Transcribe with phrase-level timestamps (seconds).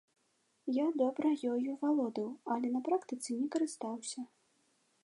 [0.77, 4.21] Я добра ёю валодаў, але на практыцы не карыстаўся.